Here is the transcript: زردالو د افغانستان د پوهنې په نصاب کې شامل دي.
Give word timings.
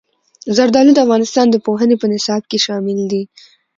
زردالو 0.55 0.91
د 0.95 0.99
افغانستان 1.05 1.45
د 1.51 1.55
پوهنې 1.65 1.95
په 1.99 2.05
نصاب 2.13 2.41
کې 2.49 2.57
شامل 2.65 2.99
دي. 3.11 3.23